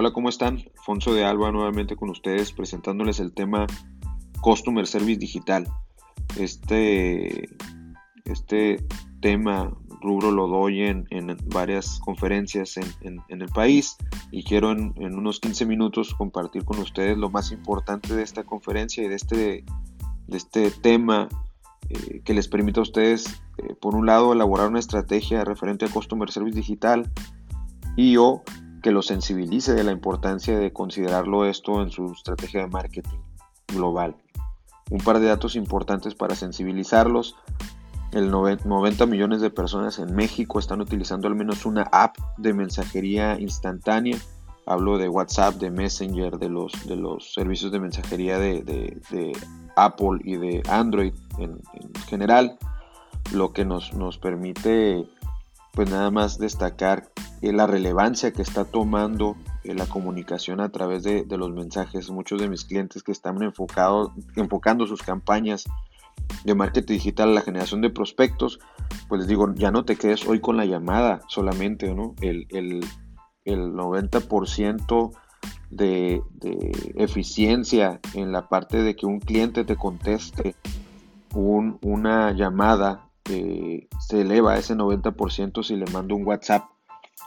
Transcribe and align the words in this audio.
Hola, 0.00 0.14
¿cómo 0.14 0.30
están? 0.30 0.64
Alfonso 0.78 1.12
de 1.12 1.26
Alba 1.26 1.52
nuevamente 1.52 1.94
con 1.94 2.08
ustedes 2.08 2.52
presentándoles 2.52 3.20
el 3.20 3.34
tema 3.34 3.66
Customer 4.40 4.86
Service 4.86 5.18
Digital. 5.18 5.68
Este, 6.38 7.50
este 8.24 8.82
tema, 9.20 9.76
rubro, 10.00 10.30
lo 10.30 10.48
doy 10.48 10.84
en, 10.84 11.06
varias 11.52 12.00
conferencias 12.00 12.78
en, 12.78 13.20
el 13.28 13.48
país 13.50 13.98
y 14.30 14.42
quiero 14.42 14.72
en, 14.72 14.94
unos 14.96 15.38
15 15.38 15.66
minutos 15.66 16.14
compartir 16.14 16.64
con 16.64 16.78
ustedes 16.78 17.18
lo 17.18 17.28
más 17.28 17.52
importante 17.52 18.14
de 18.16 18.22
esta 18.22 18.44
conferencia 18.44 19.04
y 19.04 19.08
de 19.08 19.16
este, 19.16 19.64
de 20.28 20.36
este 20.38 20.70
tema 20.70 21.28
eh, 21.90 22.22
que 22.24 22.32
les 22.32 22.48
permita 22.48 22.80
a 22.80 22.84
ustedes, 22.84 23.42
eh, 23.58 23.74
por 23.78 23.94
un 23.94 24.06
lado, 24.06 24.32
elaborar 24.32 24.68
una 24.68 24.78
estrategia 24.78 25.44
referente 25.44 25.84
a 25.84 25.90
Customer 25.90 26.30
Service 26.30 26.56
Digital 26.56 27.12
y 27.96 28.16
o 28.16 28.42
que 28.80 28.90
lo 28.90 29.02
sensibilice 29.02 29.74
de 29.74 29.84
la 29.84 29.92
importancia 29.92 30.58
de 30.58 30.72
considerarlo 30.72 31.44
esto 31.44 31.82
en 31.82 31.90
su 31.90 32.12
estrategia 32.12 32.60
de 32.60 32.68
marketing 32.68 33.18
global. 33.68 34.16
Un 34.90 34.98
par 34.98 35.20
de 35.20 35.26
datos 35.26 35.56
importantes 35.56 36.14
para 36.14 36.34
sensibilizarlos. 36.34 37.36
El 38.12 38.30
90 38.30 39.06
millones 39.06 39.40
de 39.40 39.50
personas 39.50 40.00
en 40.00 40.14
México 40.16 40.58
están 40.58 40.80
utilizando 40.80 41.28
al 41.28 41.36
menos 41.36 41.64
una 41.64 41.82
app 41.92 42.16
de 42.38 42.52
mensajería 42.52 43.38
instantánea. 43.38 44.18
Hablo 44.66 44.98
de 44.98 45.08
WhatsApp, 45.08 45.54
de 45.56 45.70
Messenger, 45.70 46.38
de 46.38 46.48
los, 46.48 46.72
de 46.86 46.96
los 46.96 47.32
servicios 47.32 47.70
de 47.70 47.80
mensajería 47.80 48.38
de, 48.38 49.32
Apple 49.76 50.20
y 50.24 50.36
de 50.36 50.62
Android 50.68 51.14
en, 51.38 51.60
general, 52.08 52.58
lo 53.32 53.52
que 53.52 53.64
nos, 53.64 53.94
nos 53.94 54.18
permite 54.18 55.08
pues 55.72 55.90
nada 55.90 56.10
más 56.10 56.38
destacar 56.38 57.10
eh, 57.42 57.52
la 57.52 57.66
relevancia 57.66 58.32
que 58.32 58.42
está 58.42 58.64
tomando 58.64 59.36
eh, 59.64 59.74
la 59.74 59.86
comunicación 59.86 60.60
a 60.60 60.70
través 60.70 61.02
de, 61.02 61.24
los 61.28 61.50
mensajes. 61.52 62.10
Muchos 62.10 62.40
de 62.40 62.48
mis 62.48 62.64
clientes 62.64 63.02
que 63.02 63.12
están 63.12 63.42
enfocados, 63.42 64.10
enfocando 64.36 64.86
sus 64.86 65.02
campañas 65.02 65.64
de 66.44 66.54
marketing 66.54 66.94
digital 66.94 67.30
a 67.30 67.34
la 67.34 67.40
generación 67.42 67.80
de 67.80 67.90
prospectos, 67.90 68.58
pues 69.08 69.20
les 69.20 69.28
digo, 69.28 69.52
ya 69.54 69.70
no 69.70 69.84
te 69.84 69.96
quedes 69.96 70.26
hoy 70.26 70.40
con 70.40 70.56
la 70.56 70.64
llamada 70.64 71.22
solamente, 71.28 71.94
¿no? 71.94 72.14
El, 72.20 72.46
el, 72.50 72.84
el 73.44 73.72
90% 73.72 75.12
de, 75.70 76.22
de, 76.32 76.92
eficiencia 76.96 78.00
en 78.14 78.32
la 78.32 78.48
parte 78.48 78.82
de 78.82 78.96
que 78.96 79.06
un 79.06 79.20
cliente 79.20 79.64
te 79.64 79.76
conteste 79.76 80.56
un, 81.34 81.78
una 81.82 82.32
llamada 82.32 83.09
se 83.98 84.20
eleva 84.20 84.54
a 84.54 84.58
ese 84.58 84.74
90% 84.74 85.62
si 85.62 85.76
le 85.76 85.86
mando 85.92 86.16
un 86.16 86.26
WhatsApp. 86.26 86.64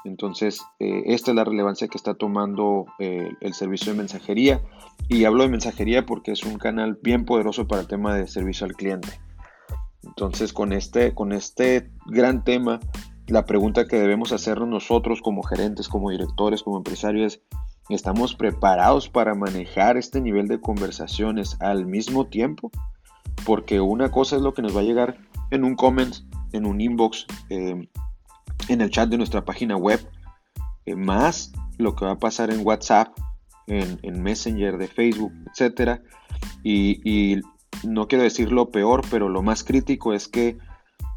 Entonces, 0.06 0.62
eh, 0.80 1.04
esta 1.06 1.32
es 1.32 1.36
la 1.36 1.45
relevancia 1.45 1.88
que 1.88 1.98
está 1.98 2.16
tomando 2.16 2.86
eh, 3.00 3.32
el 3.42 3.54
servicio 3.54 3.94
de 3.94 3.98
mensajería. 3.98 4.62
Y 5.08 5.26
hablo 5.26 5.44
de 5.44 5.50
mensajería 5.50 6.06
porque 6.06 6.32
es 6.32 6.44
un 6.44 6.58
canal 6.58 7.00
bien 7.02 7.26
poderoso 7.26 7.68
para 7.68 7.82
el 7.82 7.88
tema 7.88 8.16
de 8.16 8.28
servicio 8.28 8.66
al 8.66 8.73
cliente. 8.73 9.20
Entonces, 10.04 10.52
con 10.52 10.73
este, 10.73 11.14
con 11.14 11.32
este 11.32 11.90
gran 12.08 12.44
tema, 12.44 12.80
la 13.28 13.45
pregunta 13.45 13.88
que 13.88 13.95
debemos 13.95 14.34
hacernos 14.34 14.67
nosotros 14.67 15.22
como 15.22 15.44
gerentes, 15.44 15.88
como 15.88 16.10
directores, 16.10 16.64
como 16.64 16.78
empresarios 16.78 17.34
es, 17.34 17.42
¿estamos 17.90 18.36
preparados 18.36 19.08
para 19.08 19.34
manejar 19.34 19.95
este 19.95 20.20
nivel 20.20 20.48
de 20.48 20.60
conversaciones 20.60 21.56
al 21.62 21.86
mismo 21.86 22.28
tiempo? 22.28 22.70
Porque 23.45 23.80
una 23.80 24.12
cosa 24.12 24.36
es 24.36 24.42
lo 24.42 24.54
que 24.54 24.62
nos 24.62 24.76
va 24.76 24.82
a 24.82 24.84
llegar 24.84 25.17
en 25.54 25.64
un 25.64 25.76
comment, 25.76 26.16
en 26.52 26.66
un 26.66 26.82
inbox, 26.82 27.26
eh, 27.50 27.88
en 28.70 28.82
el 28.82 28.90
chat 28.90 29.09
de 29.09 29.18
nuestra 29.18 29.46
página 29.46 29.78
web, 29.78 30.00
eh, 30.86 30.95
más 30.95 31.52
lo 31.78 31.95
que 31.95 32.06
va 32.06 32.12
a 32.12 32.20
pasar 32.20 32.52
en 32.52 32.66
WhatsApp, 32.66 33.18
en, 33.67 34.22
Messenger 34.22 34.77
de 34.77 34.88
Facebook, 34.88 35.32
etc. 35.48 36.02
Y, 36.64 37.42
no 37.83 38.08
quiero 38.08 38.23
decir 38.23 38.52
lo 38.52 38.70
peor, 38.70 39.02
pero 39.10 39.30
lo 39.30 39.42
más 39.42 39.64
crítico 39.64 40.14
es 40.14 40.27
que 40.27 40.58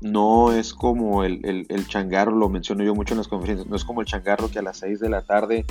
no 0.00 0.53
es 0.53 0.75
como 0.75 1.22
el, 1.22 1.66
changarro, 1.87 2.33
lo 2.33 2.49
menciono 2.49 2.83
yo 2.83 2.94
mucho 2.94 3.15
en 3.15 3.19
las 3.19 3.28
conferencias, 3.28 3.69
no 3.69 3.77
es 3.77 3.84
como 3.84 4.00
el 4.00 4.06
changarro 4.06 4.50
que 4.50 4.59
a 4.59 4.62
las 4.62 4.78
6 4.78 5.00
de 5.00 5.09
la 5.09 5.22
tarde 5.22 5.65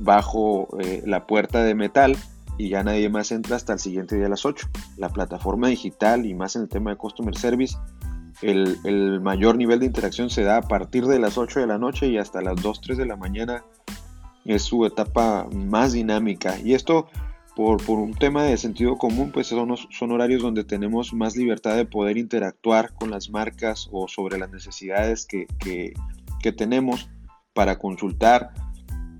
bajo 0.00 0.68
eh, 0.80 1.02
la 1.04 1.26
puerta 1.26 1.62
de 1.62 1.74
metal 1.74 2.16
y 2.58 2.70
ya 2.70 2.82
nadie 2.82 3.08
más 3.08 3.32
entra 3.32 3.56
hasta 3.56 3.74
el 3.74 3.78
siguiente 3.78 4.16
día 4.16 4.26
a 4.26 4.30
las 4.30 4.44
8. 4.44 4.68
La 4.96 5.08
plataforma 5.08 5.68
digital 5.68 6.26
y 6.26 6.34
más 6.34 6.56
en 6.56 6.62
el 6.62 6.68
tema 6.68 6.90
de 6.90 6.96
Customer 6.96 7.36
Service 7.36 7.76
el, 8.42 9.20
mayor 9.20 9.56
nivel 9.56 9.80
de 9.80 9.86
interacción 9.86 10.30
se 10.30 10.42
da 10.42 10.58
a 10.58 10.62
partir 10.62 11.06
de 11.06 11.18
las 11.18 11.38
8 11.38 11.60
de 11.60 11.66
la 11.66 11.78
noche 11.78 12.08
y 12.08 12.18
hasta 12.18 12.40
las 12.40 12.60
2, 12.62 12.80
3 12.80 12.98
de 12.98 13.06
la 13.06 13.16
mañana 13.16 13.64
es 14.44 14.62
su 14.62 14.86
etapa 14.86 15.46
más 15.52 15.92
dinámica. 15.92 16.58
Y 16.58 16.74
esto 16.74 17.08
por, 17.54 17.82
un 17.90 18.14
tema 18.14 18.44
de 18.44 18.56
sentido 18.56 18.96
común, 18.96 19.30
pues 19.32 19.48
son, 19.48 19.76
son 19.76 20.12
horarios 20.12 20.40
donde 20.40 20.64
tenemos 20.64 21.12
más 21.12 21.36
libertad 21.36 21.76
de 21.76 21.84
poder 21.84 22.16
interactuar 22.16 22.94
con 22.94 23.10
las 23.10 23.28
marcas 23.28 23.88
o 23.92 24.08
sobre 24.08 24.38
las 24.38 24.50
necesidades 24.50 25.26
que, 25.26 25.46
tenemos 26.56 27.10
para 27.52 27.78
consultar 27.78 28.54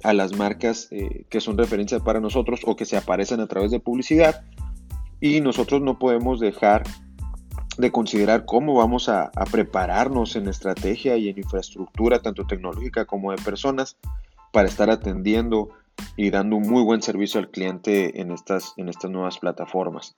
a 0.03 0.15
las 0.15 0.35
marcas 0.35 0.89
eh, 0.91 1.27
que 1.29 1.41
son 1.41 1.59
referencias 1.59 2.01
para 2.01 2.19
nosotros 2.19 2.61
o 2.65 2.75
que 2.75 2.87
se 2.87 2.97
aparecen 2.97 3.41
a 3.41 3.47
través 3.47 3.71
de 3.71 3.81
publicidad. 3.81 4.43
Y 5.21 5.43
nosotros 5.43 5.83
no 5.83 5.99
podemos 5.99 6.41
dejar 6.41 6.85
de 7.79 7.93
considerar 7.93 8.45
cómo 8.45 8.75
vamos 8.75 9.09
a, 9.09 9.31
prepararnos 9.51 10.37
en 10.37 10.49
estrategia 10.49 11.17
y 11.17 11.29
en 11.29 11.39
infraestructura, 11.39 12.21
tanto 12.21 12.47
tecnológica 12.47 13.05
como 13.05 13.31
de 13.31 13.39
personas, 13.39 13.97
para 14.53 14.69
estar 14.69 14.91
atendiendo 14.91 15.71
y 16.17 16.31
dando 16.31 16.57
un 16.57 16.69
muy 16.69 16.83
buen 16.83 17.03
servicio 17.03 17.41
al 17.41 17.51
cliente 17.51 18.21
en 18.21 18.33
estas, 18.33 18.75
en 18.77 18.89
estas 18.89 19.11
nuevas 19.11 19.39
plataformas. 19.39 20.17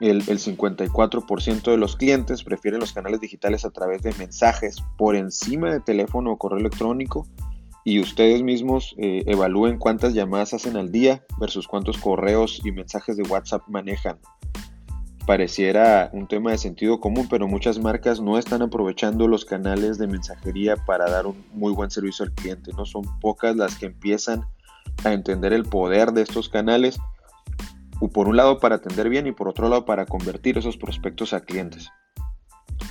El, 0.00 0.18
el 0.28 0.38
54% 0.38 1.70
de 1.70 1.76
los 1.76 1.96
clientes 1.96 2.42
prefieren 2.42 2.80
los 2.80 2.92
canales 2.92 3.20
digitales 3.20 3.64
a 3.64 3.70
través 3.70 4.02
de 4.02 4.14
mensajes 4.14 4.76
por 4.96 5.14
encima 5.14 5.70
de 5.70 5.80
teléfono 5.80 6.32
o 6.32 6.38
correo 6.38 6.58
electrónico 6.58 7.26
y 7.84 8.00
ustedes 8.00 8.42
mismos 8.42 8.94
eh, 8.98 9.24
evalúen 9.26 9.78
cuántas 9.78 10.14
llamadas 10.14 10.54
hacen 10.54 10.76
al 10.76 10.92
día 10.92 11.24
versus 11.38 11.66
cuántos 11.66 11.98
correos 11.98 12.60
y 12.64 12.72
mensajes 12.72 13.16
de 13.16 13.22
WhatsApp 13.24 13.62
manejan 13.68 14.18
pareciera 15.30 16.10
un 16.12 16.26
tema 16.26 16.50
de 16.50 16.58
sentido 16.58 16.98
común, 16.98 17.28
pero 17.30 17.46
muchas 17.46 17.78
marcas 17.78 18.20
no 18.20 18.36
están 18.36 18.62
aprovechando 18.62 19.28
los 19.28 19.44
canales 19.44 19.96
de 19.96 20.08
mensajería 20.08 20.74
para 20.74 21.08
dar 21.08 21.28
un 21.28 21.44
muy 21.52 21.72
buen 21.72 21.88
servicio 21.88 22.24
al 22.24 22.32
cliente. 22.32 22.72
No 22.76 22.84
son 22.84 23.04
pocas 23.20 23.54
las 23.54 23.76
que 23.76 23.86
empiezan 23.86 24.44
a 25.04 25.12
entender 25.12 25.52
el 25.52 25.66
poder 25.66 26.10
de 26.10 26.22
estos 26.22 26.48
canales, 26.48 26.98
por 28.12 28.26
un 28.26 28.36
lado 28.36 28.58
para 28.58 28.74
atender 28.74 29.08
bien 29.08 29.28
y 29.28 29.30
por 29.30 29.46
otro 29.46 29.68
lado 29.68 29.84
para 29.84 30.04
convertir 30.04 30.58
esos 30.58 30.76
prospectos 30.76 31.32
a 31.32 31.44
clientes. 31.44 31.90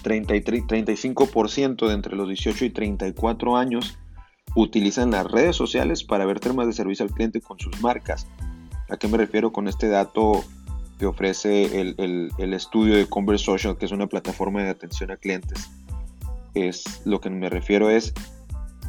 33, 0.03 0.63
35% 0.63 1.89
de 1.89 1.93
entre 1.93 2.15
los 2.15 2.29
18 2.29 2.63
y 2.63 2.69
34 2.69 3.57
años 3.57 3.97
utilizan 4.55 5.11
las 5.11 5.29
redes 5.29 5.57
sociales 5.57 6.05
para 6.05 6.25
ver 6.25 6.39
temas 6.39 6.67
de 6.67 6.71
servicio 6.71 7.03
al 7.03 7.11
cliente 7.11 7.41
con 7.41 7.59
sus 7.59 7.81
marcas. 7.81 8.27
¿A 8.87 8.95
qué 8.95 9.09
me 9.09 9.17
refiero 9.17 9.51
con 9.51 9.67
este 9.67 9.89
dato 9.89 10.41
que 10.99 11.05
ofrece 11.05 11.79
el, 11.79 12.53
estudio 12.53 12.95
de 12.95 13.07
Converse 13.07 13.45
Social, 13.45 13.77
que 13.77 13.85
es 13.85 13.91
una 13.91 14.07
plataforma 14.07 14.61
de 14.61 14.69
atención 14.69 15.11
a 15.11 15.17
clientes. 15.17 15.69
Es 16.53 17.01
lo 17.05 17.21
que 17.21 17.29
me 17.29 17.49
refiero 17.49 17.89
es 17.89 18.13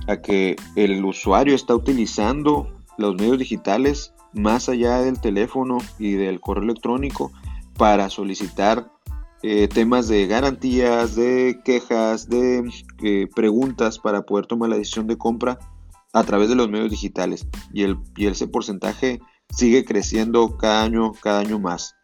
a 0.08 0.20
que 0.20 0.56
el 0.74 1.04
usuario 1.04 1.54
está 1.54 1.74
utilizando 1.74 2.76
los 2.98 3.14
medios 3.14 3.38
digitales 3.38 4.12
más 4.32 4.68
allá 4.68 4.98
del 4.98 5.20
teléfono 5.20 5.78
y 5.98 6.12
del 6.12 6.40
correo 6.40 6.64
electrónico 6.64 7.30
para 7.76 8.10
solicitar 8.10 8.90
eh, 9.42 9.68
temas 9.68 10.08
de 10.08 10.26
garantías, 10.26 11.14
de 11.14 11.60
quejas, 11.64 12.28
de 12.28 12.68
eh, 13.02 13.28
preguntas 13.34 13.98
para 13.98 14.22
poder 14.22 14.46
tomar 14.46 14.68
la 14.68 14.76
decisión 14.76 15.06
de 15.06 15.16
compra 15.16 15.58
a 16.12 16.24
través 16.24 16.48
de 16.48 16.56
los 16.56 16.68
medios 16.68 16.90
digitales. 16.90 17.46
Y, 17.72 17.84
el, 17.84 17.98
ese 18.16 18.48
porcentaje 18.48 19.20
sigue 19.48 19.84
creciendo 19.84 20.56
cada 20.56 20.82
año, 20.82 21.12
cada 21.12 21.40
año 21.40 21.58
más. 21.58 21.94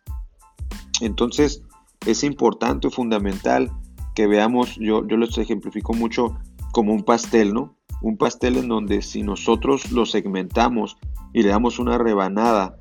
Entonces, 1.01 1.63
es 2.07 2.25
importante 2.25 2.91
fundamental 2.91 3.71
que 4.15 4.27
veamos, 4.27 4.77
yo, 4.77 5.07
yo 5.07 5.17
los 5.17 5.37
ejemplifico 5.39 5.93
mucho 5.93 6.39
como 6.73 6.93
un 6.93 7.05
pastel, 7.05 7.55
¿no? 7.55 7.75
Un 8.03 8.17
pastel 8.17 8.57
en 8.57 8.69
donde 8.69 9.03
si 9.03 9.23
nosotros 9.23 9.93
lo 9.93 10.07
segmentamos 10.07 10.97
y 11.33 11.43
le 11.43 11.49
damos 11.49 11.79
una 11.79 11.99
rebanada 11.99 12.77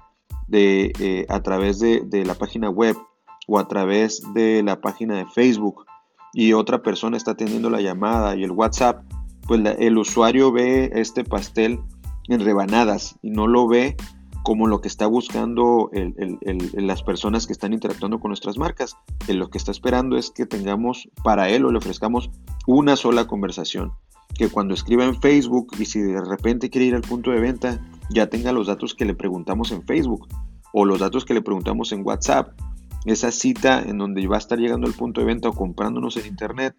de, 0.48 0.94
eh, 1.00 1.26
a 1.30 1.42
través 1.42 1.80
de, 1.80 2.26
la 2.26 2.36
página 2.36 2.70
web 2.70 2.96
o 3.48 3.60
a 3.60 3.68
través 3.68 4.22
de 4.34 4.64
la 4.64 4.82
página 4.82 5.16
de 5.16 5.26
Facebook 5.26 5.86
y 6.34 6.54
otra 6.54 6.82
persona 6.82 7.18
está 7.18 7.36
teniendo 7.36 7.70
la 7.70 7.82
llamada 7.82 8.36
y 8.36 8.44
el 8.44 8.52
WhatsApp, 8.52 9.04
pues 9.48 9.62
el 9.80 9.98
usuario 9.98 10.52
ve 10.52 10.92
este 10.96 11.24
pastel 11.24 11.80
en 12.28 12.40
rebanadas 12.42 13.16
y 13.22 13.30
no 13.30 13.48
lo 13.48 13.68
ve 13.68 13.96
como 14.46 14.68
lo 14.68 14.80
que 14.80 14.88
está 14.88 15.08
buscando 15.08 15.90
las 16.74 17.02
personas 17.02 17.48
que 17.48 17.54
están 17.54 17.74
interactuando 17.74 18.20
con 18.20 18.30
nuestras 18.30 18.60
marcas. 18.60 18.96
lo 19.28 19.50
que 19.50 19.58
está 19.58 19.72
esperando 19.72 20.18
es 20.18 20.30
que 20.30 20.46
tengamos 20.46 21.10
para 21.24 21.50
él 21.50 21.66
o 21.66 21.72
le 21.72 21.80
ofrezcamos 21.80 22.30
una 22.68 22.96
sola 22.96 23.26
conversación. 23.26 23.94
Que 24.36 24.48
cuando 24.48 24.76
escriba 24.76 25.04
en 25.04 25.20
Facebook 25.20 25.72
y 25.80 25.86
si 25.86 26.00
de 26.00 26.24
repente 26.24 26.70
quiere 26.70 26.86
ir 26.86 26.94
al 26.94 27.02
punto 27.02 27.32
de 27.32 27.40
venta, 27.40 27.82
ya 28.12 28.30
tenga 28.30 28.52
los 28.52 28.68
datos 28.68 28.94
que 28.94 29.06
le 29.06 29.16
preguntamos 29.16 29.72
en 29.72 29.82
Facebook 29.82 30.28
o 30.74 30.86
los 30.86 31.00
datos 31.00 31.26
que 31.26 31.34
le 31.34 31.42
preguntamos 31.42 31.92
en 31.92 32.06
WhatsApp. 32.06 32.50
Esa 33.06 33.32
cita 33.32 33.82
en 33.82 33.98
donde 33.98 34.28
va 34.28 34.36
a 34.36 34.40
estar 34.40 34.60
llegando 34.60 34.86
al 34.86 34.94
punto 34.94 35.22
de 35.22 35.26
venta 35.26 35.50
o 35.50 35.54
comprándonos 35.54 36.18
en 36.18 36.28
Internet, 36.28 36.76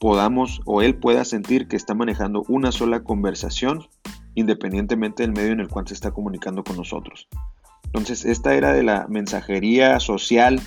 podamos 0.00 0.62
o 0.64 0.80
él 0.80 0.96
pueda 0.96 1.26
sentir 1.26 1.68
que 1.68 1.76
está 1.76 1.94
manejando 1.94 2.42
una 2.48 2.72
sola 2.72 3.04
conversación 3.04 3.86
independientemente 4.34 5.22
del 5.22 5.32
medio 5.32 5.52
en 5.52 5.60
el 5.60 5.68
cual 5.68 5.86
se 5.86 5.94
está 5.94 6.10
comunicando 6.10 6.64
con 6.64 6.76
nosotros. 6.76 7.28
Entonces, 7.86 8.24
esta 8.24 8.54
era 8.54 8.72
de 8.72 8.82
la 8.82 9.06
mensajería 9.08 10.00
social, 10.00 10.60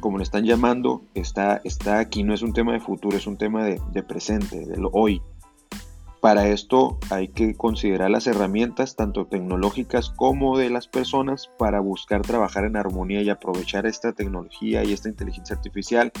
como 0.00 0.18
le 0.18 0.24
están 0.24 0.44
llamando, 0.44 1.02
está, 1.14 1.60
está 1.64 1.98
aquí, 1.98 2.22
no 2.22 2.34
es 2.34 2.42
un 2.42 2.52
tema 2.52 2.72
de 2.72 2.80
futuro, 2.80 3.16
es 3.16 3.26
un 3.26 3.36
tema 3.36 3.64
de, 3.64 3.80
de 3.92 4.02
presente, 4.02 4.64
de 4.66 4.76
lo 4.76 4.90
hoy. 4.92 5.20
Para 6.20 6.46
esto 6.48 6.98
hay 7.10 7.28
que 7.28 7.54
considerar 7.54 8.10
las 8.10 8.26
herramientas, 8.26 8.96
tanto 8.96 9.26
tecnológicas 9.26 10.08
como 10.08 10.56
de 10.56 10.70
las 10.70 10.88
personas, 10.88 11.50
para 11.58 11.80
buscar 11.80 12.22
trabajar 12.22 12.64
en 12.64 12.76
armonía 12.76 13.20
y 13.20 13.28
aprovechar 13.28 13.84
esta 13.84 14.12
tecnología 14.12 14.84
y 14.84 14.92
esta 14.92 15.08
inteligencia 15.08 15.56
artificial 15.56 16.12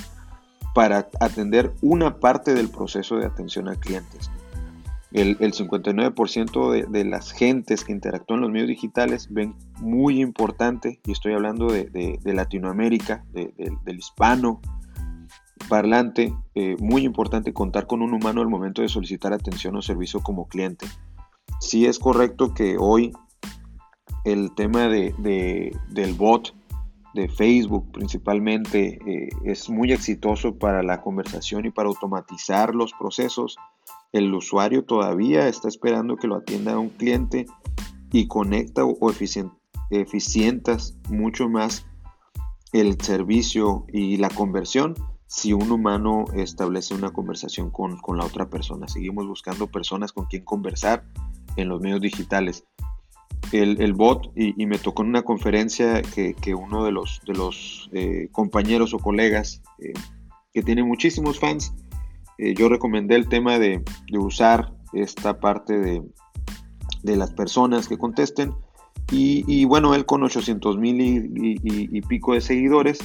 para 0.74 1.08
atender 1.20 1.72
una 1.80 2.18
parte 2.18 2.52
del 2.52 2.68
proceso 2.68 3.16
de 3.16 3.26
atención 3.26 3.68
a 3.68 3.76
clientes. 3.76 4.30
El, 5.14 5.38
59% 5.38 6.70
de, 6.72 6.86
de, 6.88 7.04
las 7.04 7.30
gentes 7.30 7.84
que 7.84 7.92
interactúan 7.92 8.38
en 8.38 8.42
los 8.42 8.50
medios 8.50 8.68
digitales 8.68 9.28
ven 9.30 9.54
muy 9.78 10.20
importante, 10.20 11.00
y 11.06 11.12
estoy 11.12 11.34
hablando 11.34 11.68
de, 11.68 12.18
Latinoamérica, 12.24 13.24
del 13.32 13.96
hispano 13.96 14.60
parlante, 15.68 16.34
eh, 16.56 16.76
muy 16.80 17.04
importante 17.04 17.52
contar 17.52 17.86
con 17.86 18.02
un 18.02 18.12
humano 18.12 18.40
al 18.40 18.48
momento 18.48 18.82
de 18.82 18.88
solicitar 18.88 19.32
atención 19.32 19.76
o 19.76 19.82
servicio 19.82 20.20
como 20.20 20.48
cliente. 20.48 20.86
Sí 21.60 21.86
es 21.86 21.98
correcto 21.98 22.52
que 22.52 22.76
hoy 22.78 23.12
el 24.24 24.52
tema 24.54 24.88
del 24.88 26.14
bot 26.16 26.54
de 27.14 27.28
Facebook 27.28 27.92
principalmente 27.92 28.98
eh, 29.06 29.28
es 29.44 29.70
muy 29.70 29.92
exitoso 29.92 30.58
para 30.58 30.82
la 30.82 31.00
conversación 31.00 31.64
y 31.66 31.70
para 31.70 31.88
automatizar 31.88 32.74
los 32.74 32.92
procesos 32.92 33.56
el 34.14 34.32
usuario 34.32 34.84
todavía 34.84 35.48
está 35.48 35.66
esperando 35.66 36.16
que 36.16 36.28
lo 36.28 36.36
atienda 36.36 36.78
un 36.78 36.88
cliente 36.88 37.46
y 38.12 38.28
conecta 38.28 38.84
o 38.84 39.10
eficientas 39.90 40.96
mucho 41.08 41.48
más 41.48 41.84
el 42.72 43.00
servicio 43.00 43.84
y 43.92 44.16
la 44.18 44.28
conversión 44.28 44.94
si 45.26 45.52
un 45.52 45.68
humano 45.72 46.26
establece 46.32 46.94
una 46.94 47.10
conversación 47.10 47.70
con, 47.70 47.98
la 48.16 48.24
otra 48.24 48.48
persona. 48.48 48.86
Seguimos 48.86 49.26
buscando 49.26 49.66
personas 49.66 50.12
con 50.12 50.26
quien 50.26 50.44
conversar 50.44 51.04
en 51.56 51.68
los 51.68 51.80
medios 51.80 52.00
digitales. 52.00 52.64
El, 53.50 53.92
bot, 53.94 54.30
y, 54.36 54.64
me 54.66 54.78
tocó 54.78 55.02
en 55.02 55.08
una 55.08 55.22
conferencia 55.22 56.02
que, 56.02 56.54
uno 56.54 56.84
de 56.84 56.92
los, 56.92 57.20
de 57.26 57.34
los 57.34 57.90
eh, 57.92 58.28
compañeros 58.30 58.94
o 58.94 58.98
colegas 58.98 59.60
eh, 59.80 59.92
que 60.52 60.62
tiene 60.62 60.84
muchísimos 60.84 61.40
fans, 61.40 61.74
eh, 62.38 62.54
yo 62.54 62.68
recomendé 62.68 63.14
el 63.16 63.28
tema 63.28 63.58
de, 63.58 63.82
usar 64.12 64.72
esta 64.92 65.38
parte 65.40 65.78
de, 65.78 66.02
las 67.16 67.32
personas 67.32 67.88
que 67.88 67.98
contesten. 67.98 68.54
Y, 69.10 69.64
bueno, 69.66 69.94
él 69.94 70.06
con 70.06 70.22
800 70.22 70.78
mil 70.78 71.00
y, 71.00 72.00
pico 72.02 72.34
de 72.34 72.40
seguidores, 72.40 72.98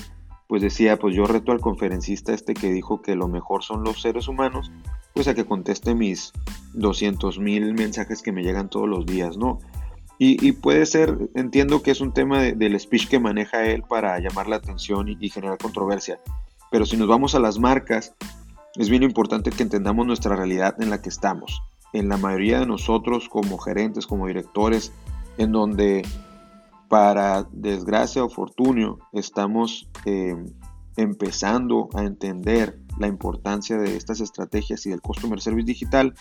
pues 0.47 0.61
decía, 0.61 0.97
pues 0.97 1.15
yo 1.15 1.25
reto 1.25 1.51
al 1.51 1.59
conferencista 1.59 2.33
este 2.33 2.53
que 2.53 2.71
dijo 2.71 3.01
que 3.01 3.15
lo 3.15 3.27
mejor 3.27 3.63
son 3.63 3.83
los 3.83 4.01
seres 4.01 4.27
humanos, 4.27 4.71
pues 5.13 5.27
a 5.27 5.35
que 5.35 5.45
conteste 5.45 5.93
mis 5.93 6.31
200 6.73 7.39
mil 7.39 7.73
mensajes 7.73 8.23
que 8.23 8.31
me 8.31 8.41
llegan 8.41 8.69
todos 8.69 8.87
los 8.87 9.05
días, 9.05 9.37
¿no? 9.37 9.59
Y, 10.21 10.51
puede 10.51 10.85
ser, 10.85 11.17
entiendo 11.35 11.81
que 11.81 11.91
es 11.91 12.01
un 12.01 12.13
tema 12.13 12.41
del 12.41 12.77
speech 12.77 13.07
que 13.07 13.19
maneja 13.19 13.65
él 13.67 13.83
para 13.83 14.19
llamar 14.19 14.47
la 14.47 14.57
atención 14.57 15.07
y 15.07 15.29
generar 15.29 15.57
controversia, 15.57 16.19
pero 16.71 16.85
si 16.85 16.97
nos 16.97 17.07
vamos 17.07 17.35
a 17.35 17.39
las 17.39 17.57
marcas, 17.57 18.15
es 18.79 18.89
bien 18.89 19.03
importante 19.03 19.51
que 19.51 19.61
entendamos 19.61 20.07
nuestra 20.07 20.37
realidad 20.37 20.81
en 20.81 20.89
la 20.89 21.01
que 21.01 21.09
estamos. 21.09 21.61
En 21.91 22.07
la 22.07 22.15
mayoría 22.15 22.61
de 22.61 22.65
nosotros 22.65 23.27
como 23.27 23.57
gerentes, 23.57 24.07
como 24.07 24.25
directores, 24.25 24.93
en 25.37 25.51
donde 25.51 26.07
para 26.87 27.43
desgracia 27.51 28.23
o 28.23 28.29
fortunio 28.29 28.97
estamos 29.11 29.89
eh, 30.05 30.33
empezando 30.95 31.89
a 31.93 32.03
entender 32.03 32.79
la 32.97 33.07
importancia 33.07 33.77
de 33.77 33.97
estas 33.97 34.21
estrategias 34.21 34.85
y 34.85 34.91
del 34.91 35.01
Customer 35.01 35.41
Service 35.41 35.65
digital, 35.65 36.13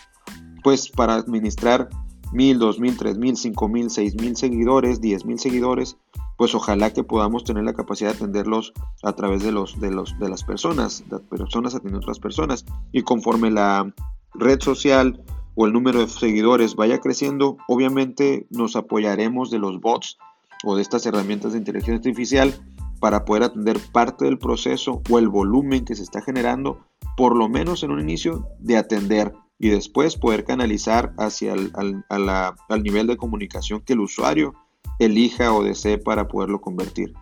pues 0.61 0.89
para 0.89 1.15
administrar 1.15 1.87
mil, 2.33 2.59
dos 2.59 2.77
mil, 2.77 2.97
tres 2.97 3.17
mil, 3.17 3.37
cinco 3.37 3.69
mil, 3.69 3.89
seis 3.89 4.15
mil 4.15 4.35
seguidores, 4.35 4.99
diez 4.99 5.23
mil 5.23 5.39
seguidores, 5.39 5.95
pues 6.39 6.55
ojalá 6.55 6.93
que 6.93 7.03
podamos 7.03 7.43
tener 7.43 7.65
la 7.65 7.73
capacidad 7.73 8.11
de 8.11 8.15
atenderlos 8.15 8.71
a 9.03 9.11
través 9.11 9.43
de, 9.43 9.51
los, 9.51 9.77
de, 9.81 9.91
los, 9.91 10.17
de 10.19 10.29
las 10.29 10.45
personas, 10.45 11.03
las 11.11 11.19
personas 11.23 11.75
atendiendo 11.75 11.97
a 11.97 12.03
otras 12.03 12.19
personas. 12.19 12.65
Y 12.93 13.01
conforme 13.01 13.51
la 13.51 13.93
red 14.35 14.61
social 14.61 15.21
o 15.55 15.65
el 15.65 15.73
número 15.73 15.99
de 15.99 16.07
seguidores 16.07 16.77
vaya 16.77 16.99
creciendo, 16.99 17.57
obviamente 17.67 18.47
nos 18.51 18.77
apoyaremos 18.77 19.51
de 19.51 19.59
los 19.59 19.81
bots 19.81 20.17
o 20.63 20.77
de 20.77 20.81
estas 20.81 21.05
herramientas 21.05 21.51
de 21.51 21.57
inteligencia 21.57 21.95
artificial 21.95 22.53
para 23.01 23.25
poder 23.25 23.43
atender 23.43 23.77
parte 23.91 24.23
del 24.23 24.39
proceso 24.39 25.01
o 25.09 25.19
el 25.19 25.27
volumen 25.27 25.83
que 25.83 25.95
se 25.95 26.03
está 26.03 26.21
generando, 26.21 26.79
por 27.17 27.35
lo 27.35 27.49
menos 27.49 27.83
en 27.83 27.91
un 27.91 27.99
inicio, 27.99 28.47
de 28.59 28.77
atender 28.77 29.33
y 29.59 29.67
después 29.67 30.15
poder 30.15 30.45
canalizar 30.45 31.13
hacia 31.17 31.51
el 31.51 31.73
al 32.07 32.81
nivel 32.81 33.07
de 33.07 33.17
comunicación 33.17 33.81
que 33.81 33.91
el 33.91 33.99
usuario 33.99 34.53
elija 34.99 35.53
o 35.53 35.63
desee 35.63 35.97
para 35.97 36.27
poderlo 36.27 36.61
convertir. 36.61 37.13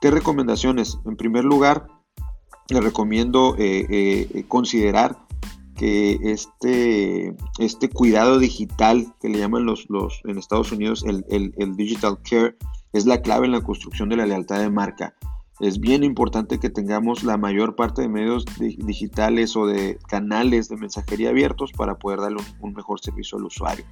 ¿Qué 0.00 0.10
recomendaciones? 0.10 0.98
En 1.04 1.16
primer 1.16 1.44
lugar, 1.44 1.86
le 2.68 2.80
recomiendo 2.80 3.56
eh, 3.58 3.86
eh, 3.90 4.44
considerar 4.48 5.18
que 5.76 6.18
este, 6.22 7.34
este 7.58 7.88
cuidado 7.88 8.38
digital 8.38 9.14
que 9.20 9.28
le 9.28 9.38
llaman 9.38 9.64
los, 9.64 9.86
los 9.88 10.20
en 10.24 10.38
Estados 10.38 10.72
Unidos 10.72 11.04
el, 11.06 11.24
el, 11.28 11.74
digital 11.74 12.18
care 12.22 12.56
es 12.92 13.06
la 13.06 13.22
clave 13.22 13.46
en 13.46 13.52
la 13.52 13.62
construcción 13.62 14.10
de 14.10 14.16
la 14.16 14.26
lealtad 14.26 14.58
de 14.60 14.70
marca. 14.70 15.14
Es 15.58 15.80
bien 15.80 16.04
importante 16.04 16.58
que 16.58 16.70
tengamos 16.70 17.22
la 17.22 17.36
mayor 17.36 17.76
parte 17.76 18.02
de 18.02 18.08
medios 18.08 18.44
digitales 18.58 19.56
o 19.56 19.66
de 19.66 19.98
canales 20.08 20.68
de 20.68 20.76
mensajería 20.76 21.30
abiertos 21.30 21.72
para 21.72 21.98
poder 21.98 22.20
darle 22.20 22.42
un 22.60 22.72
mejor 22.74 23.00
servicio 23.00 23.38
al 23.38 23.44
usuario. 23.44 23.84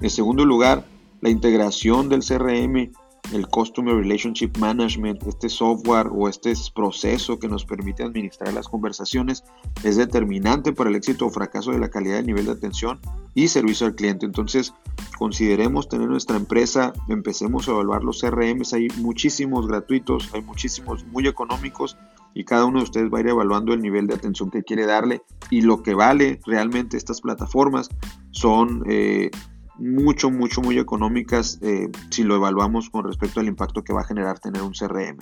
En 0.00 0.10
segundo 0.10 0.44
lugar, 0.44 0.86
la 1.24 1.30
integración 1.30 2.10
del 2.10 2.20
CRM, 2.22 2.92
el 3.32 3.48
Customer 3.48 3.96
Relationship 3.96 4.58
Management, 4.58 5.26
este 5.26 5.48
software 5.48 6.08
o 6.12 6.28
este 6.28 6.52
proceso 6.74 7.38
que 7.38 7.48
nos 7.48 7.64
permite 7.64 8.02
administrar 8.02 8.52
las 8.52 8.68
conversaciones 8.68 9.42
es 9.82 9.96
determinante 9.96 10.74
para 10.74 10.90
el 10.90 10.96
éxito 10.96 11.24
o 11.24 11.30
fracaso 11.30 11.70
de 11.70 11.78
la 11.78 11.88
calidad 11.88 12.16
del 12.16 12.26
nivel 12.26 12.44
de 12.44 12.52
atención 12.52 13.00
y 13.34 13.48
servicio 13.48 13.86
al 13.86 13.94
cliente. 13.94 14.26
Entonces, 14.26 14.74
consideremos 15.16 15.88
tener 15.88 16.10
nuestra 16.10 16.36
empresa, 16.36 16.92
empecemos 17.08 17.66
a 17.66 17.70
evaluar 17.70 18.04
los 18.04 18.20
CRMs, 18.20 18.74
hay 18.74 18.88
muchísimos 18.98 19.66
gratuitos, 19.66 20.28
hay 20.34 20.42
muchísimos 20.42 21.06
muy 21.06 21.26
económicos 21.26 21.96
y 22.34 22.44
cada 22.44 22.66
uno 22.66 22.80
de 22.80 22.84
ustedes 22.84 23.10
va 23.10 23.16
a 23.16 23.20
ir 23.22 23.28
evaluando 23.28 23.72
el 23.72 23.80
nivel 23.80 24.08
de 24.08 24.14
atención 24.14 24.50
que 24.50 24.62
quiere 24.62 24.84
darle 24.84 25.22
y 25.48 25.62
lo 25.62 25.82
que 25.82 25.94
vale 25.94 26.38
realmente 26.44 26.98
estas 26.98 27.22
plataformas 27.22 27.88
son... 28.30 28.84
Eh, 28.86 29.30
mucho, 29.76 30.30
mucho, 30.30 30.60
muy 30.60 30.78
económicas 30.78 31.58
eh, 31.62 31.90
si 32.10 32.22
lo 32.22 32.36
evaluamos 32.36 32.90
con 32.90 33.04
respecto 33.04 33.40
al 33.40 33.48
impacto 33.48 33.82
que 33.82 33.92
va 33.92 34.02
a 34.02 34.06
generar 34.06 34.38
tener 34.38 34.62
un 34.62 34.72
CRM. 34.72 35.18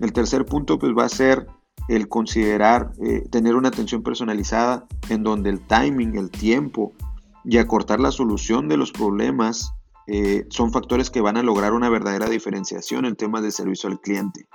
El 0.00 0.12
tercer 0.12 0.44
punto 0.44 0.78
pues 0.78 0.92
va 0.96 1.04
a 1.04 1.08
ser 1.08 1.46
el 1.88 2.08
considerar 2.08 2.92
eh, 3.02 3.26
tener 3.30 3.54
una 3.54 3.68
atención 3.68 4.02
personalizada 4.02 4.86
en 5.08 5.22
donde 5.22 5.50
el 5.50 5.60
timing, 5.60 6.16
el 6.16 6.30
tiempo 6.30 6.92
y 7.44 7.58
acortar 7.58 8.00
la 8.00 8.10
solución 8.10 8.68
de 8.68 8.76
los 8.76 8.92
problemas 8.92 9.72
eh, 10.06 10.46
son 10.50 10.72
factores 10.72 11.10
que 11.10 11.20
van 11.20 11.36
a 11.36 11.42
lograr 11.42 11.72
una 11.72 11.88
verdadera 11.88 12.28
diferenciación 12.28 13.04
en 13.04 13.16
temas 13.16 13.42
de 13.42 13.52
servicio 13.52 13.88
al 13.88 14.00
cliente. 14.00 14.46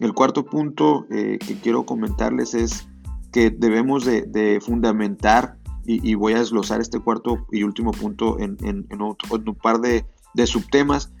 El 0.00 0.12
cuarto 0.12 0.44
punto 0.44 1.06
que 1.08 1.38
quiero 1.62 1.86
comentarles 1.86 2.54
es 2.54 2.88
que 3.32 3.50
debemos 3.50 4.04
de 4.04 4.60
fundamentar 4.60 5.56
y, 5.86 6.14
voy 6.14 6.32
a 6.32 6.38
desglosar 6.38 6.80
este 6.80 6.98
cuarto 6.98 7.46
y 7.50 7.62
último 7.62 7.90
punto 7.92 8.38
en, 8.40 8.56
un 8.90 9.54
par 9.62 9.80
de, 9.80 10.06
subtemas 10.46 11.12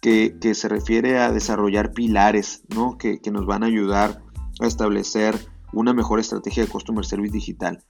que, 0.00 0.36
se 0.54 0.68
refiere 0.68 1.18
a 1.18 1.32
desarrollar 1.32 1.92
pilares 1.92 2.62
¿no? 2.74 2.98
que, 2.98 3.20
nos 3.30 3.46
van 3.46 3.62
a 3.62 3.66
ayudar 3.66 4.22
a 4.60 4.66
establecer 4.66 5.38
una 5.72 5.92
mejor 5.92 6.18
estrategia 6.20 6.64
de 6.64 6.70
Customer 6.70 7.04
Service 7.04 7.32
digital. 7.32 7.84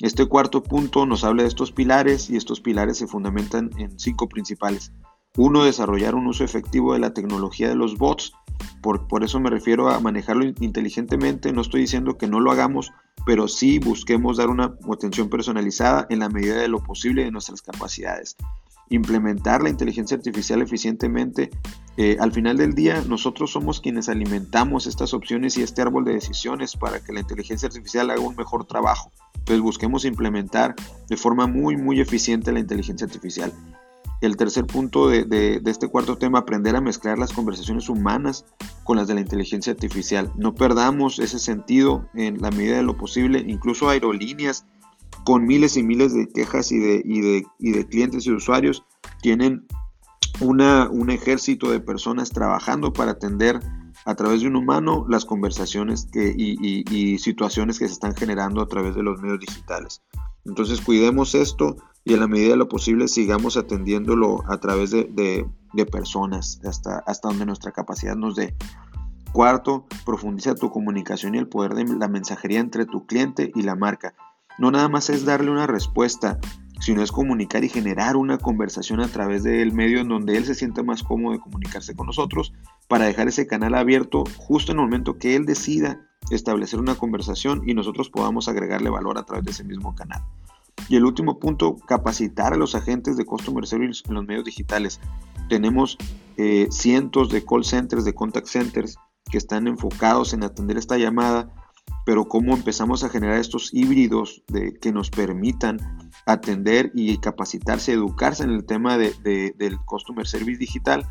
Este 0.00 0.26
cuarto 0.26 0.62
punto 0.62 1.06
nos 1.06 1.24
habla 1.24 1.42
de 1.42 1.48
estos 1.48 1.72
pilares 1.72 2.28
y 2.28 2.36
estos 2.36 2.60
pilares 2.60 2.98
se 2.98 3.06
fundamentan 3.06 3.70
en 3.78 3.98
cinco 3.98 4.28
principales. 4.28 4.92
Uno, 5.36 5.64
desarrollar 5.64 6.14
un 6.14 6.28
uso 6.28 6.44
efectivo 6.44 6.92
de 6.92 7.00
la 7.00 7.12
tecnología 7.12 7.68
de 7.68 7.74
los 7.74 7.98
bots. 7.98 8.32
Por, 8.80 9.08
por, 9.08 9.24
eso 9.24 9.40
me 9.40 9.50
refiero 9.50 9.88
a 9.88 9.98
manejarlo 9.98 10.44
inteligentemente. 10.44 11.52
No 11.52 11.62
estoy 11.62 11.80
diciendo 11.80 12.16
que 12.16 12.28
no 12.28 12.38
lo 12.38 12.52
hagamos, 12.52 12.92
pero 13.26 13.48
sí 13.48 13.80
busquemos 13.80 14.36
dar 14.36 14.48
una 14.48 14.76
atención 14.92 15.28
personalizada 15.28 16.06
en 16.08 16.20
la 16.20 16.28
medida 16.28 16.56
de 16.56 16.68
lo 16.68 16.82
posible 16.82 17.24
de 17.24 17.30
nuestras 17.30 17.62
capacidades. 17.62 18.36
implementar 18.90 19.62
la 19.62 19.70
inteligencia 19.70 20.14
artificial 20.14 20.60
eficientemente. 20.60 21.50
Eh, 21.96 22.18
al 22.20 22.32
final 22.32 22.58
del 22.58 22.74
día, 22.74 23.02
nosotros 23.08 23.50
somos 23.50 23.80
quienes 23.80 24.10
alimentamos 24.10 24.86
estas 24.86 25.14
opciones 25.14 25.56
y 25.56 25.62
este 25.62 25.80
árbol 25.80 26.04
de 26.04 26.12
decisiones 26.12 26.76
para 26.76 27.00
que 27.02 27.14
la 27.14 27.20
inteligencia 27.20 27.66
artificial 27.66 28.10
haga 28.10 28.20
un 28.20 28.36
mejor 28.36 28.66
trabajo. 28.66 29.10
Entonces 29.38 29.62
busquemos 29.62 30.04
implementar 30.04 30.74
de 31.08 31.16
forma 31.16 31.46
muy, 31.46 31.78
muy 31.78 31.98
eficiente 31.98 32.52
la 32.52 32.60
inteligencia 32.60 33.06
artificial. 33.06 33.52
El 34.24 34.38
tercer 34.38 34.66
punto 34.66 35.08
de, 35.08 35.60
este 35.66 35.88
cuarto 35.88 36.16
tema, 36.16 36.38
aprender 36.38 36.74
a 36.76 36.80
mezclar 36.80 37.18
las 37.18 37.32
conversaciones 37.32 37.90
humanas 37.90 38.46
con 38.82 38.96
las 38.96 39.06
de 39.06 39.14
la 39.14 39.20
inteligencia 39.20 39.74
artificial. 39.74 40.32
No 40.36 40.54
perdamos 40.54 41.18
ese 41.18 41.38
sentido 41.38 42.08
en 42.14 42.40
la 42.40 42.50
medida 42.50 42.76
de 42.76 42.84
lo 42.84 42.96
posible. 42.96 43.44
Incluso 43.46 43.90
aerolíneas 43.90 44.64
con 45.24 45.44
miles 45.44 45.76
y 45.76 45.82
miles 45.82 46.14
de 46.14 46.26
quejas 46.26 46.72
y 46.72 46.78
de, 46.78 47.46
clientes 47.90 48.26
y 48.26 48.32
usuarios 48.32 48.82
tienen 49.20 49.66
una, 50.40 50.88
un 50.88 51.10
ejército 51.10 51.70
de 51.70 51.80
personas 51.80 52.30
trabajando 52.30 52.94
para 52.94 53.12
atender 53.12 53.60
a 54.06 54.14
través 54.14 54.40
de 54.40 54.48
un 54.48 54.56
humano 54.56 55.04
las 55.06 55.26
conversaciones 55.26 56.08
y, 56.14 57.18
situaciones 57.18 57.78
que 57.78 57.88
se 57.88 57.92
están 57.92 58.14
generando 58.14 58.62
a 58.62 58.68
través 58.68 58.94
de 58.94 59.02
los 59.02 59.20
medios 59.20 59.40
digitales. 59.40 60.02
Entonces 60.46 60.80
cuidemos 60.80 61.34
esto 61.34 61.76
y 62.04 62.14
en 62.14 62.20
la 62.20 62.28
medida 62.28 62.50
de 62.50 62.56
lo 62.56 62.68
posible 62.68 63.08
sigamos 63.08 63.56
atendiéndolo 63.56 64.44
a 64.46 64.58
través 64.58 64.90
de, 64.90 65.46
personas 65.90 66.60
hasta, 66.64 66.98
hasta 67.06 67.28
donde 67.28 67.46
nuestra 67.46 67.72
capacidad 67.72 68.14
nos 68.14 68.36
dé. 68.36 68.54
Cuarto, 69.32 69.86
profundiza 70.04 70.54
tu 70.54 70.70
comunicación 70.70 71.34
y 71.34 71.38
el 71.38 71.48
poder 71.48 71.74
de 71.74 71.84
la 71.96 72.08
mensajería 72.08 72.60
entre 72.60 72.86
tu 72.86 73.06
cliente 73.06 73.50
y 73.54 73.62
la 73.62 73.74
marca. 73.74 74.14
No 74.58 74.70
nada 74.70 74.88
más 74.88 75.10
es 75.10 75.24
darle 75.24 75.50
una 75.50 75.66
respuesta, 75.66 76.38
sino 76.78 77.02
es 77.02 77.10
comunicar 77.10 77.64
y 77.64 77.68
generar 77.68 78.16
una 78.16 78.38
conversación 78.38 79.00
a 79.00 79.08
través 79.08 79.42
del 79.42 79.72
medio 79.72 80.00
en 80.00 80.08
donde 80.08 80.36
él 80.36 80.44
se 80.44 80.54
sienta 80.54 80.82
más 80.82 81.02
cómodo 81.02 81.32
de 81.32 81.40
comunicarse 81.40 81.96
con 81.96 82.06
nosotros 82.06 82.52
para 82.86 83.06
dejar 83.06 83.26
ese 83.28 83.46
canal 83.46 83.74
abierto 83.74 84.24
justo 84.36 84.72
en 84.72 84.78
el 84.78 84.84
momento 84.84 85.18
que 85.18 85.34
él 85.34 85.46
decida 85.46 86.06
establecer 86.30 86.78
una 86.78 86.94
conversación 86.94 87.62
y 87.66 87.74
nosotros 87.74 88.10
podamos 88.10 88.48
agregarle 88.48 88.90
valor 88.90 89.18
a 89.18 89.24
través 89.24 89.44
de 89.46 89.50
ese 89.50 89.64
mismo 89.64 89.94
canal. 89.94 90.22
Y 90.88 90.96
el 90.96 91.04
último 91.04 91.38
punto, 91.38 91.76
capacitar 91.86 92.52
a 92.52 92.56
los 92.56 92.74
agentes 92.74 93.16
de 93.16 93.24
Customer 93.24 93.66
Service 93.66 94.02
en 94.06 94.14
los 94.14 94.26
medios 94.26 94.44
digitales. 94.44 95.00
Tenemos 95.48 95.96
eh, 96.36 96.68
cientos 96.70 97.30
de 97.30 97.44
call 97.44 97.64
centers, 97.64 98.04
de 98.04 98.14
contact 98.14 98.46
centers 98.46 98.96
que 99.30 99.38
están 99.38 99.66
enfocados 99.66 100.34
en 100.34 100.44
atender 100.44 100.76
esta 100.76 100.98
llamada, 100.98 101.50
pero 102.04 102.26
cómo 102.26 102.54
empezamos 102.54 103.02
a 103.02 103.08
generar 103.08 103.38
estos 103.38 103.72
híbridos 103.72 104.42
de, 104.48 104.74
que 104.74 104.92
nos 104.92 105.10
permitan 105.10 105.78
atender 106.26 106.90
y 106.94 107.16
capacitarse, 107.18 107.92
educarse 107.92 108.44
en 108.44 108.50
el 108.50 108.64
tema 108.64 108.98
de, 108.98 109.54
del 109.56 109.78
Customer 109.86 110.26
Service 110.26 110.58
digital 110.58 111.06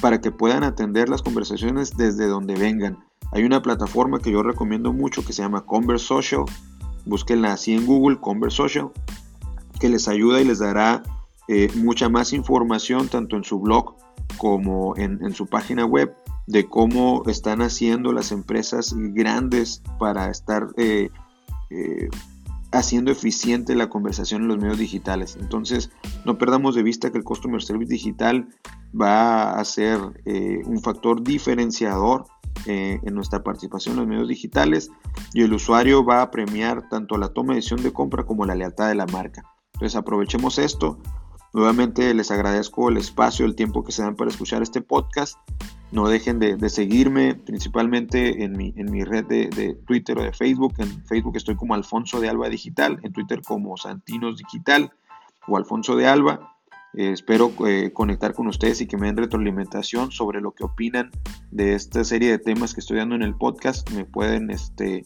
para 0.00 0.20
que 0.20 0.32
puedan 0.32 0.64
atender 0.64 1.08
las 1.08 1.22
conversaciones 1.22 1.96
desde 1.96 2.26
donde 2.26 2.54
vengan. 2.54 2.98
Hay 3.32 3.44
una 3.44 3.62
plataforma 3.62 4.18
que 4.18 4.32
yo 4.32 4.42
recomiendo 4.42 4.92
mucho 4.92 5.24
que 5.24 5.32
se 5.32 5.42
llama 5.42 5.64
Converse 5.64 6.06
Social, 6.06 6.44
búsquenla 7.04 7.52
así 7.52 7.74
en 7.74 7.86
Google, 7.86 8.20
Converse 8.20 8.56
Social, 8.56 8.90
que 9.80 9.88
les 9.88 10.08
ayuda 10.08 10.40
y 10.40 10.44
les 10.44 10.58
dará 10.58 11.02
eh, 11.48 11.70
mucha 11.76 12.08
más 12.08 12.32
información 12.32 13.08
tanto 13.08 13.36
en 13.36 13.44
su 13.44 13.60
blog 13.60 13.96
como 14.38 14.96
en, 14.96 15.32
su 15.34 15.46
página 15.46 15.84
web 15.84 16.14
de 16.46 16.66
cómo 16.66 17.22
están 17.26 17.60
haciendo 17.60 18.12
las 18.12 18.32
empresas 18.32 18.94
grandes 18.96 19.82
para 19.98 20.30
estar 20.30 20.68
eh, 20.76 21.10
eh, 21.70 22.08
haciendo 22.72 23.12
eficiente 23.12 23.74
la 23.74 23.88
conversación 23.88 24.42
en 24.42 24.48
los 24.48 24.58
medios 24.58 24.78
digitales. 24.78 25.36
Entonces, 25.38 25.90
no 26.24 26.38
perdamos 26.38 26.74
de 26.74 26.82
vista 26.82 27.10
que 27.10 27.18
el 27.18 27.24
Customer 27.24 27.62
Service 27.62 27.92
digital 27.92 28.48
va 28.98 29.52
a 29.52 29.64
ser 29.64 29.98
un 30.66 30.80
factor 30.80 31.22
diferenciador 31.22 32.26
eh, 32.66 33.00
en 33.02 33.14
nuestra 33.14 33.42
participación 33.42 33.94
en 33.94 34.00
los 34.00 34.08
medios 34.08 34.28
digitales 34.28 34.90
y 35.32 35.42
el 35.42 35.52
usuario 35.52 36.04
va 36.04 36.22
a 36.22 36.30
premiar 36.30 36.88
tanto 36.88 37.18
la 37.18 37.28
toma 37.28 37.52
de 37.52 37.56
decisión 37.56 37.82
de 37.82 37.92
compra 37.92 38.24
como 38.24 38.44
la 38.46 38.54
lealtad 38.54 38.88
de 38.88 38.94
la 38.94 39.06
marca. 39.06 39.42
Entonces 39.74 39.96
aprovechemos 39.96 40.58
esto. 40.58 40.98
Nuevamente 41.52 42.12
les 42.14 42.30
agradezco 42.30 42.88
el 42.88 42.96
espacio, 42.96 43.46
el 43.46 43.54
tiempo 43.54 43.84
que 43.84 43.92
se 43.92 44.02
dan 44.02 44.16
para 44.16 44.30
escuchar 44.30 44.62
este 44.62 44.80
podcast. 44.80 45.38
No 45.92 46.08
dejen 46.08 46.40
de, 46.40 46.68
seguirme 46.68 47.36
principalmente 47.36 48.42
en 48.42 48.56
mi, 48.56 48.74
en 48.76 48.90
mi 48.90 49.04
red 49.04 49.24
de, 49.26 49.48
de, 49.50 49.74
Twitter 49.74 50.18
o 50.18 50.22
de 50.22 50.32
Facebook. 50.32 50.74
En 50.78 51.04
Facebook 51.06 51.36
estoy 51.36 51.54
como 51.54 51.74
Alfonso 51.74 52.20
de 52.20 52.28
Alba 52.28 52.48
Digital, 52.48 52.98
en 53.02 53.12
Twitter 53.12 53.42
como 53.42 53.76
Santinos 53.76 54.38
Digital 54.38 54.92
o 55.46 55.56
Alfonso 55.56 55.94
de 55.94 56.08
Alba. 56.08 56.53
Eh, 56.96 57.10
espero 57.10 57.52
eh, 57.66 57.92
conectar 57.92 58.34
con 58.34 58.46
ustedes 58.46 58.80
y 58.80 58.86
que 58.86 58.96
me 58.96 59.06
den 59.06 59.16
retroalimentación 59.16 60.12
sobre 60.12 60.40
lo 60.40 60.52
que 60.52 60.64
opinan 60.64 61.10
de 61.50 61.74
esta 61.74 62.04
serie 62.04 62.30
de 62.30 62.38
temas 62.38 62.74
que 62.74 62.80
estoy 62.80 62.98
dando 62.98 63.14
en 63.14 63.22
el 63.22 63.34
podcast. 63.34 63.90
Me 63.90 64.04
pueden 64.04 64.50
este, 64.50 64.98
eh, 64.98 65.04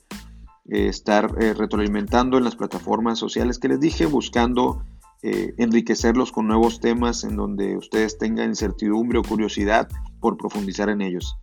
estar 0.89 1.33
retroalimentando 1.33 2.37
en 2.37 2.45
las 2.45 2.57
plataformas 2.57 3.19
sociales 3.19 3.59
que 3.59 3.69
les 3.69 3.81
dije, 3.81 4.07
buscando 4.07 4.85
enriquecerlos 5.21 6.31
con 6.31 6.47
nuevos 6.47 6.79
temas 6.79 7.25
en 7.25 7.35
donde 7.35 7.77
ustedes 7.77 8.19
tengan 8.19 8.51
incertidumbre 8.51 9.19
o 9.19 9.25
curiosidad 9.25 9.89
por 10.21 10.37
profundizar 10.37 10.91
en 10.91 11.01
ellos. 11.01 11.37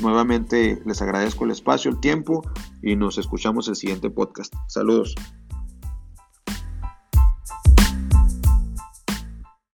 Nuevamente 0.00 0.80
les 0.86 1.02
agradezco 1.02 1.44
el 1.44 1.50
espacio, 1.50 1.90
el 1.90 2.00
tiempo 2.00 2.42
y 2.82 2.96
nos 2.96 3.18
escuchamos 3.18 3.68
el 3.68 3.76
siguiente 3.76 4.08
podcast. 4.08 4.54
Saludos. 4.66 5.14